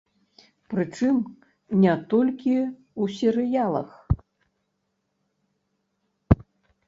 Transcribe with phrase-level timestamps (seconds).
[0.73, 1.17] Прычым
[1.83, 3.91] не толькі ў серыялах.